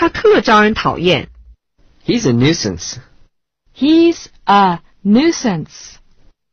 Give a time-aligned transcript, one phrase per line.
[0.00, 1.28] 他特招人讨厌。
[2.06, 2.96] He's a nuisance.
[3.76, 5.99] He's a nuisance.